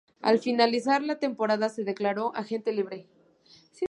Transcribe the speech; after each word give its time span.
Al 0.19 0.39
finalizar 0.39 1.03
la 1.03 1.19
temporada 1.19 1.69
se 1.69 1.83
declaró 1.83 2.35
agente 2.35 2.71
libre. 2.73 3.05